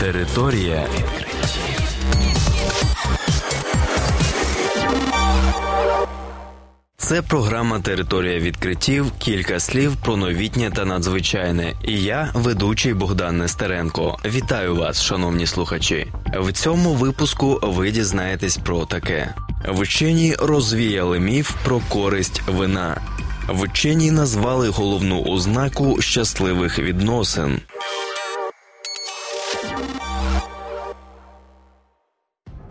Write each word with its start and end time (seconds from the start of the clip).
Територія 0.00 0.86
відкриттів. 0.96 1.80
Це 6.96 7.22
програма 7.22 7.80
Територія 7.80 8.38
відкриттів. 8.38 9.12
Кілька 9.18 9.60
слів 9.60 9.96
про 9.96 10.16
новітнє 10.16 10.70
та 10.70 10.84
надзвичайне. 10.84 11.74
І 11.84 12.02
я, 12.02 12.30
ведучий 12.34 12.94
Богдан 12.94 13.38
Нестеренко. 13.38 14.18
Вітаю 14.24 14.76
вас, 14.76 15.02
шановні 15.02 15.46
слухачі. 15.46 16.06
В 16.38 16.52
цьому 16.52 16.94
випуску 16.94 17.60
ви 17.62 17.90
дізнаєтесь 17.90 18.56
про 18.56 18.86
таке: 18.86 19.34
вчені 19.68 20.34
розвіяли 20.38 21.20
міф 21.20 21.52
про 21.64 21.80
користь 21.88 22.42
вина. 22.46 23.00
Вчені 23.48 24.10
назвали 24.10 24.68
головну 24.68 25.22
ознаку 25.24 26.02
щасливих 26.02 26.78
відносин. 26.78 27.60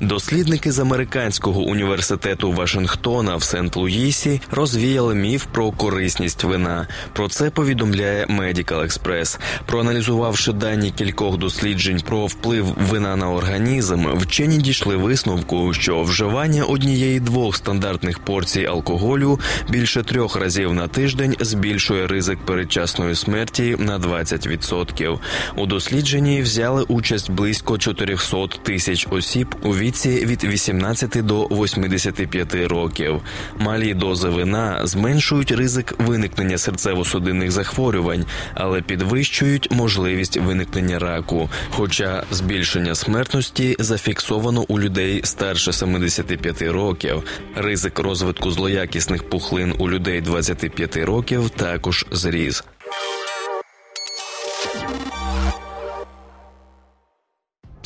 Дослідники 0.00 0.72
з 0.72 0.78
американського 0.78 1.60
університету 1.60 2.52
Вашингтона 2.52 3.36
в 3.36 3.42
Сент-Луїсі 3.42 4.40
розвіяли 4.50 5.14
міф 5.14 5.46
про 5.52 5.70
корисність 5.70 6.44
вина. 6.44 6.86
Про 7.12 7.28
це 7.28 7.50
повідомляє 7.50 8.26
Medical 8.26 8.82
Express. 8.82 9.38
Проаналізувавши 9.66 10.52
дані 10.52 10.90
кількох 10.90 11.38
досліджень 11.38 12.00
про 12.00 12.26
вплив 12.26 12.66
вина 12.90 13.16
на 13.16 13.30
організм, 13.30 14.06
вчені 14.16 14.58
дійшли 14.58 14.96
висновку, 14.96 15.74
що 15.74 16.02
вживання 16.02 16.64
однієї 16.64 17.20
двох 17.20 17.56
стандартних 17.56 18.18
порцій 18.18 18.66
алкоголю 18.66 19.40
більше 19.68 20.02
трьох 20.02 20.36
разів 20.36 20.74
на 20.74 20.88
тиждень 20.88 21.36
збільшує 21.40 22.06
ризик 22.06 22.38
передчасної 22.38 23.14
смерті 23.14 23.76
на 23.78 23.98
20%. 23.98 25.18
У 25.56 25.66
дослідженні 25.66 26.42
взяли 26.42 26.82
участь 26.82 27.30
близько 27.30 27.78
400 27.78 28.46
тисяч 28.62 29.06
осіб 29.10 29.54
у 29.62 29.76
віці 29.76 29.85
від 30.06 30.44
18 30.44 31.26
до 31.26 31.44
85 31.44 32.54
років. 32.54 33.20
Малі 33.58 33.94
дози 33.94 34.28
вина 34.28 34.86
зменшують 34.86 35.50
ризик 35.50 35.94
виникнення 35.98 36.56
серцево-судинних 36.56 37.50
захворювань, 37.50 38.24
але 38.54 38.82
підвищують 38.82 39.70
можливість 39.70 40.36
виникнення 40.36 40.98
раку. 40.98 41.50
Хоча 41.70 42.22
збільшення 42.30 42.94
смертності 42.94 43.76
зафіксовано 43.78 44.64
у 44.68 44.80
людей 44.80 45.20
старше 45.24 45.72
75 45.72 46.62
років. 46.62 47.22
Ризик 47.56 47.98
розвитку 47.98 48.50
злоякісних 48.50 49.30
пухлин 49.30 49.74
у 49.78 49.90
людей 49.90 50.20
25 50.20 50.96
років 50.96 51.50
також 51.50 52.06
зріс. 52.10 52.64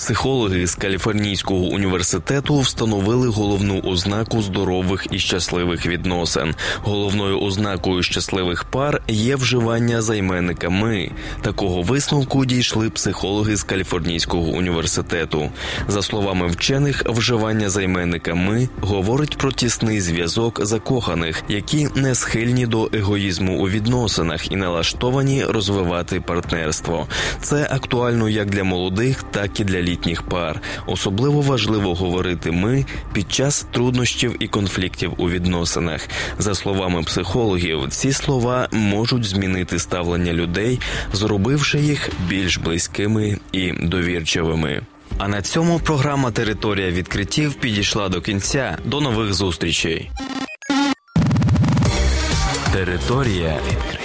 Психологи 0.00 0.66
з 0.66 0.74
Каліфорнійського 0.74 1.60
університету 1.60 2.60
встановили 2.60 3.28
головну 3.28 3.80
ознаку 3.80 4.42
здорових 4.42 5.06
і 5.10 5.18
щасливих 5.18 5.86
відносин. 5.86 6.54
Головною 6.82 7.40
ознакою 7.40 8.02
щасливих 8.02 8.64
пар 8.64 9.02
є 9.08 9.36
вживання 9.36 10.02
займенника 10.02 10.70
ми. 10.70 11.10
Такого 11.42 11.82
висновку 11.82 12.44
дійшли 12.44 12.90
психологи 12.90 13.56
з 13.56 13.62
Каліфорнійського 13.62 14.42
університету. 14.42 15.50
За 15.88 16.02
словами 16.02 16.46
вчених, 16.46 17.02
вживання 17.06 17.70
займенника 17.70 18.34
ми 18.34 18.68
говорить 18.80 19.38
про 19.38 19.52
тісний 19.52 20.00
зв'язок 20.00 20.66
закоханих, 20.66 21.42
які 21.48 21.88
не 21.94 22.14
схильні 22.14 22.66
до 22.66 22.90
егоїзму 22.92 23.62
у 23.62 23.68
відносинах 23.68 24.52
і 24.52 24.56
налаштовані 24.56 25.44
розвивати 25.44 26.20
партнерство. 26.20 27.06
Це 27.42 27.68
актуально 27.70 28.28
як 28.28 28.50
для 28.50 28.64
молодих, 28.64 29.22
так 29.22 29.60
і 29.60 29.64
для 29.64 29.89
літніх 29.90 30.22
пар. 30.22 30.60
Особливо 30.86 31.40
важливо 31.40 31.94
говорити 31.94 32.50
ми 32.50 32.84
під 33.12 33.32
час 33.32 33.66
труднощів 33.70 34.36
і 34.40 34.48
конфліктів 34.48 35.12
у 35.16 35.30
відносинах. 35.30 36.08
За 36.38 36.54
словами 36.54 37.02
психологів, 37.02 37.88
ці 37.88 38.12
слова 38.12 38.68
можуть 38.72 39.24
змінити 39.24 39.78
ставлення 39.78 40.32
людей, 40.32 40.80
зробивши 41.12 41.78
їх 41.78 42.10
більш 42.28 42.58
близькими 42.58 43.38
і 43.52 43.72
довірчивими. 43.72 44.82
А 45.18 45.28
на 45.28 45.42
цьому 45.42 45.78
програма 45.78 46.30
Територія 46.30 46.90
відкриттів 46.90 47.54
підійшла 47.54 48.08
до 48.08 48.20
кінця. 48.20 48.78
До 48.84 49.00
нових 49.00 49.34
зустрічей. 49.34 50.10
Територія 52.72 53.58
відкриттів. 53.68 53.99